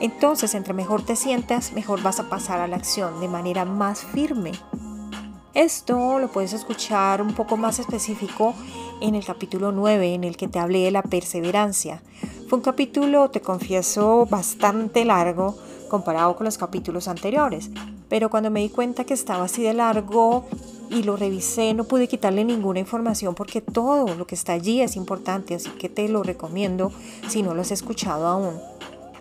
Entonces, 0.00 0.54
entre 0.54 0.74
mejor 0.74 1.04
te 1.04 1.16
sientas, 1.16 1.72
mejor 1.72 2.02
vas 2.02 2.20
a 2.20 2.28
pasar 2.28 2.60
a 2.60 2.68
la 2.68 2.76
acción 2.76 3.20
de 3.20 3.28
manera 3.28 3.64
más 3.64 4.04
firme 4.04 4.52
esto 5.54 6.20
lo 6.20 6.28
puedes 6.28 6.52
escuchar 6.52 7.20
un 7.20 7.34
poco 7.34 7.56
más 7.56 7.80
específico 7.80 8.54
en 9.00 9.16
el 9.16 9.24
capítulo 9.24 9.72
9 9.72 10.14
en 10.14 10.22
el 10.22 10.36
que 10.36 10.46
te 10.46 10.60
hablé 10.60 10.84
de 10.84 10.92
la 10.92 11.02
perseverancia. 11.02 12.02
Fue 12.48 12.58
un 12.58 12.62
capítulo, 12.62 13.30
te 13.30 13.40
confieso, 13.40 14.26
bastante 14.26 15.04
largo 15.04 15.58
comparado 15.90 16.34
con 16.36 16.46
los 16.46 16.56
capítulos 16.56 17.06
anteriores, 17.06 17.68
pero 18.08 18.30
cuando 18.30 18.50
me 18.50 18.60
di 18.60 18.70
cuenta 18.70 19.04
que 19.04 19.12
estaba 19.12 19.44
así 19.44 19.62
de 19.62 19.74
largo 19.74 20.46
y 20.88 21.02
lo 21.02 21.16
revisé, 21.16 21.74
no 21.74 21.84
pude 21.84 22.08
quitarle 22.08 22.44
ninguna 22.44 22.80
información 22.80 23.34
porque 23.34 23.60
todo 23.60 24.14
lo 24.14 24.26
que 24.26 24.34
está 24.34 24.54
allí 24.54 24.80
es 24.80 24.96
importante, 24.96 25.54
así 25.54 25.68
que 25.70 25.90
te 25.90 26.08
lo 26.08 26.22
recomiendo 26.22 26.90
si 27.28 27.42
no 27.42 27.54
lo 27.54 27.60
has 27.60 27.70
escuchado 27.70 28.26
aún. 28.26 28.54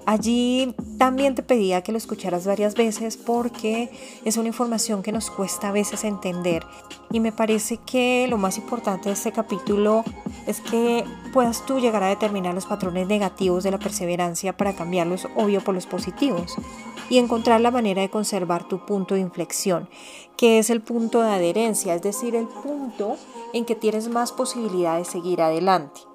Allí 0.10 0.74
también 0.98 1.36
te 1.36 1.44
pedía 1.44 1.84
que 1.84 1.92
lo 1.92 2.00
escucharas 2.00 2.48
varias 2.48 2.74
veces 2.74 3.16
porque 3.16 3.92
es 4.26 4.38
una 4.38 4.48
información 4.48 5.04
que 5.04 5.12
nos 5.12 5.30
cuesta 5.30 5.70
a 5.70 5.72
veces 5.72 6.04
entender 6.04 6.66
y 7.12 7.20
me 7.20 7.32
parece 7.32 7.78
que 7.78 8.26
lo 8.28 8.40
más 8.40 8.58
importante 8.58 9.10
de 9.10 9.14
este 9.14 9.32
capítulo 9.32 10.04
es 10.48 10.62
que 10.62 11.04
puedas 11.32 11.64
tú 11.68 11.80
llegar 11.80 12.02
a 12.02 12.08
determinar 12.08 12.56
los 12.56 12.66
patrones 12.66 13.06
negativos 13.06 13.64
de 13.64 13.70
la 13.70 13.78
perseverancia 13.78 14.58
para 14.58 14.74
cambiarlos 14.74 15.28
obvio 15.36 15.64
por 15.64 15.76
los 15.76 15.86
positivos 15.86 16.56
y 17.12 17.20
encontrar 17.20 17.62
la 17.62 17.70
manera 17.70 18.02
de 18.02 18.10
conservar 18.10 18.68
tu 18.68 18.88
punto 18.88 19.14
de 19.14 19.22
inflexión, 19.22 19.88
que 20.38 20.58
es 20.58 20.72
el 20.72 20.82
punto 20.82 21.22
de 21.22 21.30
adherencia, 21.30 21.94
es 21.94 22.02
decir, 22.02 22.36
el 22.36 22.48
punto 22.48 23.16
en 23.54 23.64
que 23.64 23.76
tienes 23.76 24.10
más 24.10 24.32
posibilidad 24.32 24.98
de 24.98 25.06
seguir 25.06 25.44
adelante. 25.44 26.09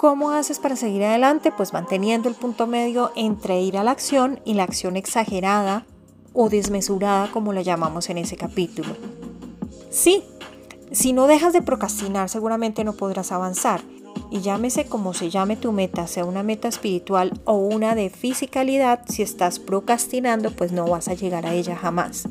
¿Cómo 0.00 0.30
haces 0.30 0.58
para 0.58 0.76
seguir 0.76 1.04
adelante? 1.04 1.52
Pues 1.54 1.74
manteniendo 1.74 2.30
el 2.30 2.34
punto 2.34 2.66
medio 2.66 3.12
entre 3.16 3.60
ir 3.60 3.76
a 3.76 3.84
la 3.84 3.90
acción 3.90 4.40
y 4.46 4.54
la 4.54 4.62
acción 4.62 4.96
exagerada 4.96 5.84
o 6.32 6.48
desmesurada 6.48 7.30
como 7.30 7.52
la 7.52 7.60
llamamos 7.60 8.08
en 8.08 8.16
ese 8.16 8.38
capítulo. 8.38 8.96
Sí, 9.90 10.24
si 10.90 11.12
no 11.12 11.26
dejas 11.26 11.52
de 11.52 11.60
procrastinar 11.60 12.30
seguramente 12.30 12.82
no 12.82 12.94
podrás 12.94 13.30
avanzar. 13.30 13.82
Y 14.30 14.40
llámese 14.40 14.86
como 14.86 15.12
se 15.12 15.28
llame 15.28 15.56
tu 15.56 15.70
meta, 15.70 16.06
sea 16.06 16.24
una 16.24 16.42
meta 16.42 16.66
espiritual 16.66 17.38
o 17.44 17.56
una 17.56 17.94
de 17.94 18.08
fisicalidad, 18.08 19.02
si 19.06 19.20
estás 19.20 19.58
procrastinando 19.58 20.50
pues 20.50 20.72
no 20.72 20.86
vas 20.86 21.08
a 21.08 21.14
llegar 21.14 21.44
a 21.44 21.52
ella 21.52 21.76
jamás. 21.76 22.26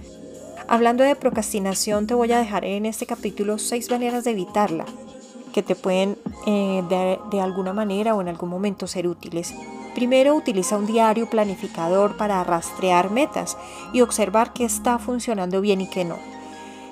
Hablando 0.67 1.03
de 1.03 1.15
procrastinación 1.15 2.07
te 2.07 2.15
voy 2.15 2.31
a 2.31 2.39
dejar 2.39 2.65
en 2.65 2.87
este 2.87 3.05
capítulo 3.05 3.59
seis 3.59 3.91
maneras 3.91 4.23
de 4.23 4.31
evitarla 4.31 4.85
que 5.59 5.63
te 5.63 5.75
pueden 5.75 6.17
eh, 6.45 6.83
de, 6.87 7.19
de 7.29 7.41
alguna 7.41 7.73
manera 7.73 8.15
o 8.15 8.21
en 8.21 8.29
algún 8.29 8.49
momento 8.49 8.87
ser 8.87 9.07
útiles. 9.07 9.53
Primero, 9.93 10.33
utiliza 10.33 10.77
un 10.77 10.85
diario 10.85 11.29
planificador 11.29 12.15
para 12.15 12.41
rastrear 12.45 13.11
metas 13.11 13.57
y 13.91 13.99
observar 13.99 14.53
qué 14.53 14.63
está 14.63 14.99
funcionando 14.99 15.59
bien 15.59 15.81
y 15.81 15.89
qué 15.89 16.05
no. 16.05 16.15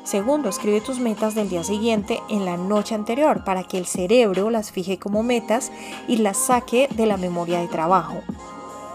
Segundo, 0.04 0.50
escribe 0.50 0.82
tus 0.82 1.00
metas 1.00 1.34
del 1.34 1.50
día 1.50 1.64
siguiente 1.64 2.20
en 2.30 2.44
la 2.44 2.58
noche 2.58 2.94
anterior 2.94 3.46
para 3.46 3.64
que 3.64 3.78
el 3.78 3.86
cerebro 3.86 4.50
las 4.50 4.72
fije 4.72 5.00
como 5.00 5.24
metas 5.24 5.72
y 6.10 6.18
las 6.18 6.36
saque 6.38 6.90
de 6.92 7.06
la 7.06 7.16
memoria 7.16 7.60
de 7.60 7.68
trabajo. 7.70 8.22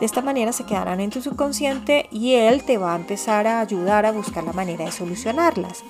De 0.01 0.07
esta 0.07 0.21
manera 0.21 0.53
se 0.53 0.67
quedarán 0.67 1.01
en 1.01 1.09
tu 1.09 1.23
subconsciente 1.23 2.09
y 2.11 2.35
él 2.35 2.65
te 2.65 2.77
va 2.77 2.93
a 2.93 2.97
empezar 2.97 3.47
a 3.47 3.61
ayudar 3.61 4.05
a 4.05 4.13
buscar 4.13 4.45
la 4.45 4.53
manera 4.53 4.85
de 4.85 4.93
solucionarlas. 4.93 5.83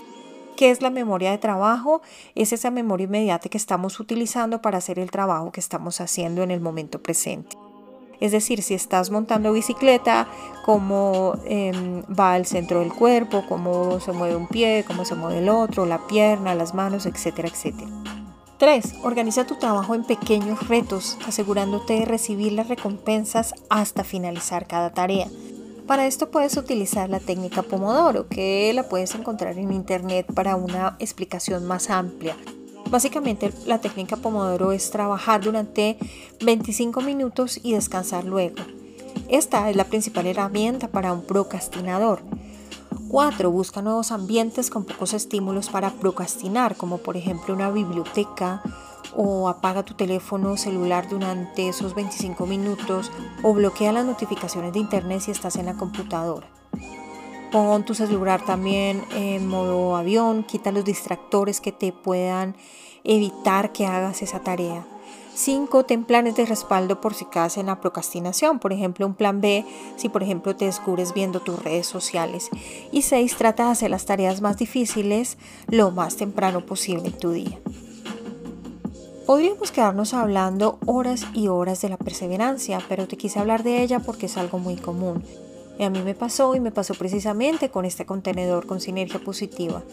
¿Qué 0.56 0.70
es 0.70 0.82
la 0.82 0.90
memoria 0.90 1.30
de 1.30 1.38
trabajo? 1.38 2.02
Es 2.34 2.52
esa 2.52 2.70
memoria 2.70 3.04
inmediata 3.04 3.48
que 3.48 3.58
estamos 3.58 3.98
utilizando 4.00 4.60
para 4.60 4.78
hacer 4.78 4.98
el 4.98 5.10
trabajo 5.10 5.50
que 5.50 5.60
estamos 5.60 6.00
haciendo 6.00 6.42
en 6.42 6.50
el 6.50 6.60
momento 6.60 7.02
presente. 7.02 7.56
Es 8.20 8.30
decir, 8.30 8.62
si 8.62 8.74
estás 8.74 9.10
montando 9.10 9.52
bicicleta, 9.52 10.28
cómo 10.64 11.34
em, 11.44 12.02
va 12.04 12.34
al 12.34 12.46
centro 12.46 12.78
del 12.78 12.92
cuerpo, 12.92 13.44
cómo 13.48 13.98
se 13.98 14.12
mueve 14.12 14.36
un 14.36 14.46
pie, 14.46 14.84
cómo 14.86 15.04
se 15.04 15.16
mueve 15.16 15.40
el 15.40 15.48
otro, 15.48 15.86
la 15.86 16.06
pierna, 16.06 16.54
las 16.54 16.72
manos, 16.72 17.06
etcétera, 17.06 17.48
etcétera. 17.48 17.90
3. 18.58 18.94
Organiza 19.02 19.44
tu 19.44 19.56
trabajo 19.56 19.96
en 19.96 20.04
pequeños 20.04 20.68
retos, 20.68 21.18
asegurándote 21.26 21.94
de 21.94 22.04
recibir 22.04 22.52
las 22.52 22.68
recompensas 22.68 23.54
hasta 23.68 24.04
finalizar 24.04 24.68
cada 24.68 24.90
tarea. 24.90 25.26
Para 25.86 26.06
esto 26.06 26.30
puedes 26.30 26.56
utilizar 26.56 27.10
la 27.10 27.18
técnica 27.18 27.62
Pomodoro, 27.62 28.28
que 28.28 28.72
la 28.72 28.88
puedes 28.88 29.14
encontrar 29.14 29.58
en 29.58 29.72
internet 29.72 30.26
para 30.32 30.54
una 30.56 30.96
explicación 31.00 31.66
más 31.66 31.90
amplia. 31.90 32.36
Básicamente 32.88 33.52
la 33.66 33.80
técnica 33.80 34.16
Pomodoro 34.16 34.72
es 34.72 34.90
trabajar 34.90 35.42
durante 35.42 35.98
25 36.44 37.00
minutos 37.00 37.58
y 37.62 37.72
descansar 37.72 38.24
luego. 38.24 38.56
Esta 39.28 39.68
es 39.70 39.76
la 39.76 39.84
principal 39.84 40.26
herramienta 40.26 40.88
para 40.88 41.12
un 41.12 41.22
procrastinador. 41.22 42.20
4. 43.08 43.50
Busca 43.50 43.82
nuevos 43.82 44.12
ambientes 44.12 44.70
con 44.70 44.84
pocos 44.84 45.12
estímulos 45.14 45.68
para 45.68 45.90
procrastinar, 45.90 46.76
como 46.76 46.98
por 46.98 47.16
ejemplo 47.16 47.54
una 47.54 47.70
biblioteca, 47.70 48.62
o 49.16 49.48
apaga 49.48 49.82
tu 49.82 49.94
teléfono 49.94 50.56
celular 50.56 51.08
durante 51.08 51.68
esos 51.68 51.94
25 51.94 52.46
minutos 52.46 53.10
o 53.42 53.52
bloquea 53.52 53.92
las 53.92 54.04
notificaciones 54.04 54.72
de 54.72 54.80
internet 54.80 55.20
si 55.20 55.30
estás 55.30 55.56
en 55.56 55.66
la 55.66 55.74
computadora. 55.74 56.46
Pon 57.50 57.84
tu 57.84 57.94
celular 57.94 58.44
también 58.44 59.04
en 59.14 59.46
modo 59.46 59.96
avión, 59.96 60.42
quita 60.42 60.72
los 60.72 60.84
distractores 60.84 61.60
que 61.60 61.70
te 61.72 61.92
puedan 61.92 62.56
evitar 63.04 63.72
que 63.72 63.86
hagas 63.86 64.22
esa 64.22 64.40
tarea. 64.40 64.86
5. 65.34 65.84
Ten 65.84 66.04
planes 66.04 66.36
de 66.36 66.44
respaldo 66.44 67.00
por 67.00 67.14
si 67.14 67.24
caes 67.24 67.56
en 67.56 67.66
la 67.66 67.80
procrastinación, 67.80 68.58
por 68.58 68.72
ejemplo 68.72 69.06
un 69.06 69.14
plan 69.14 69.40
B 69.40 69.64
si 69.96 70.08
por 70.08 70.22
ejemplo 70.22 70.56
te 70.56 70.66
descubres 70.66 71.14
viendo 71.14 71.40
tus 71.40 71.62
redes 71.62 71.86
sociales. 71.86 72.50
Y 72.90 73.02
6. 73.02 73.36
Trata 73.36 73.66
de 73.66 73.72
hacer 73.72 73.90
las 73.90 74.04
tareas 74.04 74.40
más 74.40 74.58
difíciles 74.58 75.38
lo 75.68 75.90
más 75.90 76.16
temprano 76.16 76.64
posible 76.64 77.08
en 77.08 77.18
tu 77.18 77.30
día. 77.30 77.58
Podríamos 79.32 79.72
quedarnos 79.72 80.12
hablando 80.12 80.78
horas 80.84 81.24
y 81.32 81.48
horas 81.48 81.80
de 81.80 81.88
la 81.88 81.96
perseverancia, 81.96 82.80
pero 82.86 83.08
te 83.08 83.16
quise 83.16 83.38
hablar 83.38 83.62
de 83.62 83.82
ella 83.82 83.98
porque 83.98 84.26
es 84.26 84.36
algo 84.36 84.58
muy 84.58 84.76
común. 84.76 85.24
Y 85.78 85.84
a 85.84 85.88
mí 85.88 86.02
me 86.02 86.14
pasó 86.14 86.54
y 86.54 86.60
me 86.60 86.70
pasó 86.70 86.92
precisamente 86.92 87.70
con 87.70 87.86
este 87.86 88.04
contenedor 88.04 88.66
con 88.66 88.78
sinergia 88.78 89.18
positiva. 89.20 89.84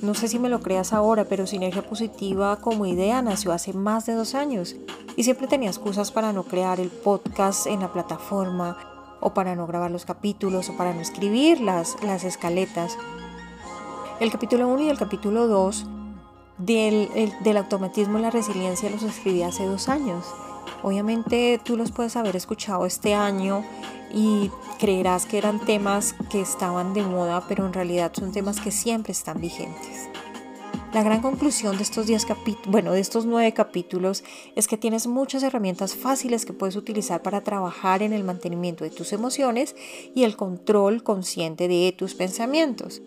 No 0.00 0.14
sé 0.14 0.28
si 0.28 0.38
me 0.38 0.48
lo 0.48 0.60
creas 0.60 0.92
ahora, 0.92 1.24
pero 1.24 1.48
Sinergia 1.48 1.82
Positiva 1.82 2.54
como 2.60 2.86
idea 2.86 3.20
nació 3.20 3.50
hace 3.50 3.72
más 3.72 4.06
de 4.06 4.14
dos 4.14 4.36
años 4.36 4.76
y 5.16 5.24
siempre 5.24 5.48
tenía 5.48 5.70
excusas 5.70 6.12
para 6.12 6.32
no 6.32 6.44
crear 6.44 6.78
el 6.78 6.90
podcast 6.90 7.66
en 7.66 7.80
la 7.80 7.92
plataforma 7.92 8.78
o 9.20 9.34
para 9.34 9.56
no 9.56 9.66
grabar 9.66 9.90
los 9.90 10.04
capítulos 10.04 10.68
o 10.68 10.76
para 10.76 10.94
no 10.94 11.00
escribir 11.00 11.60
las, 11.60 12.00
las 12.04 12.22
escaletas. 12.22 12.96
El 14.20 14.30
capítulo 14.30 14.68
1 14.68 14.82
y 14.82 14.88
el 14.88 14.98
capítulo 14.98 15.48
2 15.48 15.97
del, 16.58 17.08
del 17.40 17.56
automatismo 17.56 18.18
y 18.18 18.22
la 18.22 18.30
resiliencia 18.30 18.90
los 18.90 19.02
escribí 19.02 19.42
hace 19.42 19.64
dos 19.64 19.88
años. 19.88 20.24
Obviamente 20.82 21.60
tú 21.64 21.76
los 21.76 21.90
puedes 21.90 22.16
haber 22.16 22.36
escuchado 22.36 22.86
este 22.86 23.14
año 23.14 23.64
y 24.12 24.50
creerás 24.78 25.26
que 25.26 25.38
eran 25.38 25.64
temas 25.64 26.14
que 26.30 26.40
estaban 26.40 26.94
de 26.94 27.02
moda, 27.02 27.44
pero 27.48 27.66
en 27.66 27.72
realidad 27.72 28.12
son 28.14 28.32
temas 28.32 28.60
que 28.60 28.70
siempre 28.70 29.12
están 29.12 29.40
vigentes. 29.40 30.08
La 30.92 31.02
gran 31.02 31.20
conclusión 31.20 31.76
de 31.76 31.82
estos, 31.82 32.06
diez 32.06 32.26
bueno, 32.66 32.92
de 32.92 33.00
estos 33.00 33.26
nueve 33.26 33.52
capítulos 33.52 34.24
es 34.56 34.66
que 34.66 34.78
tienes 34.78 35.06
muchas 35.06 35.42
herramientas 35.42 35.94
fáciles 35.94 36.46
que 36.46 36.54
puedes 36.54 36.76
utilizar 36.76 37.22
para 37.22 37.42
trabajar 37.42 38.02
en 38.02 38.14
el 38.14 38.24
mantenimiento 38.24 38.84
de 38.84 38.90
tus 38.90 39.12
emociones 39.12 39.76
y 40.14 40.24
el 40.24 40.34
control 40.34 41.02
consciente 41.02 41.68
de 41.68 41.94
tus 41.96 42.14
pensamientos. 42.14 43.02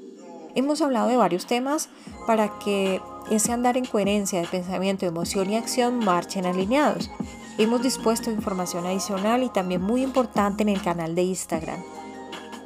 Hemos 0.56 0.82
hablado 0.82 1.08
de 1.08 1.18
varios 1.18 1.46
temas 1.46 1.90
para 2.28 2.60
que 2.60 3.02
ese 3.30 3.52
andar 3.52 3.78
en 3.78 3.86
coherencia 3.86 4.42
de 4.42 4.48
pensamiento, 4.48 5.06
emoción 5.06 5.50
y 5.50 5.56
acción 5.56 6.00
marchen 6.00 6.46
alineados. 6.46 7.10
Hemos 7.58 7.82
dispuesto 7.82 8.32
información 8.32 8.86
adicional 8.86 9.44
y 9.44 9.50
también 9.50 9.82
muy 9.82 10.04
importante 10.04 10.64
en 10.64 10.70
el 10.70 10.82
canal 10.82 11.16
de 11.16 11.24
Instagram. 11.24 11.82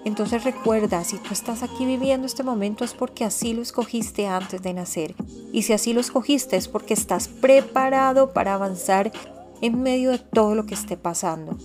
Entonces 0.06 0.44
recuerda, 0.44 1.04
si 1.04 1.18
tú 1.18 1.34
estás 1.34 1.64
aquí 1.64 1.86
viviendo 1.86 2.28
este 2.28 2.44
momento 2.44 2.84
es 2.84 2.94
porque 2.94 3.26
así 3.26 3.54
lo 3.54 3.64
escogiste 3.64 4.28
antes 4.28 4.62
de 4.62 4.74
nacer. 4.74 5.16
Y 5.52 5.64
si 5.64 5.74
así 5.74 5.94
lo 5.94 6.00
escogiste 6.00 6.58
es 6.58 6.68
porque 6.68 6.94
estás 6.94 7.28
preparado 7.28 8.32
para 8.32 8.54
avanzar 8.54 9.12
en 9.62 9.82
medio 9.82 10.12
de 10.12 10.20
todo 10.20 10.54
lo 10.54 10.66
que 10.66 10.76
esté 10.76 10.96
pasando. 10.96 11.58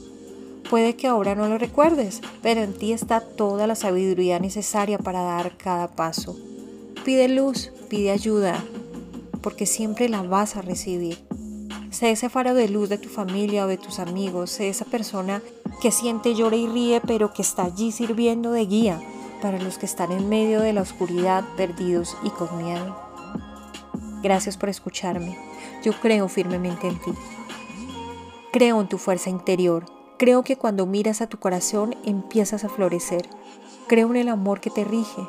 Puede 0.70 0.94
que 0.94 1.08
ahora 1.08 1.34
no 1.34 1.48
lo 1.48 1.58
recuerdes, 1.58 2.20
pero 2.42 2.60
en 2.60 2.72
ti 2.72 2.92
está 2.92 3.20
toda 3.20 3.66
la 3.66 3.74
sabiduría 3.74 4.38
necesaria 4.38 4.98
para 4.98 5.20
dar 5.20 5.56
cada 5.56 5.88
paso. 5.88 6.36
Pide 7.04 7.28
luz, 7.28 7.72
pide 7.88 8.12
ayuda, 8.12 8.64
porque 9.42 9.66
siempre 9.66 10.08
la 10.08 10.22
vas 10.22 10.54
a 10.54 10.62
recibir. 10.62 11.18
Sé 11.90 12.12
ese 12.12 12.28
faro 12.28 12.54
de 12.54 12.68
luz 12.68 12.88
de 12.88 12.98
tu 12.98 13.08
familia 13.08 13.64
o 13.64 13.68
de 13.68 13.78
tus 13.78 13.98
amigos, 13.98 14.50
sé 14.50 14.68
esa 14.68 14.84
persona 14.84 15.42
que 15.82 15.90
siente, 15.90 16.36
llora 16.36 16.54
y 16.54 16.68
ríe, 16.68 17.00
pero 17.00 17.32
que 17.32 17.42
está 17.42 17.64
allí 17.64 17.90
sirviendo 17.90 18.52
de 18.52 18.66
guía 18.66 19.00
para 19.42 19.60
los 19.60 19.76
que 19.76 19.86
están 19.86 20.12
en 20.12 20.28
medio 20.28 20.60
de 20.60 20.72
la 20.72 20.82
oscuridad, 20.82 21.42
perdidos 21.56 22.16
y 22.22 22.30
con 22.30 22.62
miedo. 22.62 22.96
Gracias 24.22 24.56
por 24.56 24.68
escucharme. 24.68 25.36
Yo 25.82 25.94
creo 25.94 26.28
firmemente 26.28 26.86
en 26.86 27.00
ti. 27.00 27.10
Creo 28.52 28.80
en 28.80 28.88
tu 28.88 28.98
fuerza 28.98 29.30
interior. 29.30 29.99
Creo 30.20 30.42
que 30.42 30.58
cuando 30.58 30.84
miras 30.84 31.22
a 31.22 31.28
tu 31.28 31.38
corazón 31.38 31.96
empiezas 32.04 32.64
a 32.64 32.68
florecer. 32.68 33.26
Creo 33.86 34.10
en 34.10 34.16
el 34.16 34.28
amor 34.28 34.60
que 34.60 34.68
te 34.68 34.84
rige. 34.84 35.22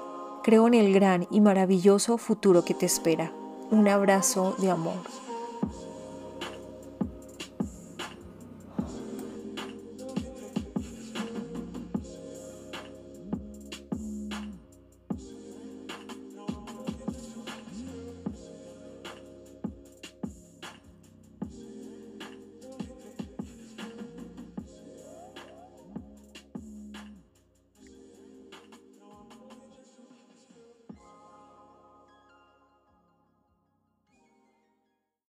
Creo 0.43 0.67
en 0.67 0.73
el 0.73 0.93
gran 0.93 1.27
y 1.32 1.39
maravilloso 1.39 2.17
futuro 2.17 2.65
que 2.65 2.73
te 2.73 2.88
espera. 2.88 3.32
Un 3.69 3.88
abrazo 3.88 4.54
de 4.60 4.69
amor. 4.69 5.30